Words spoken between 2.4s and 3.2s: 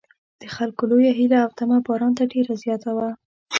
زیاته وه.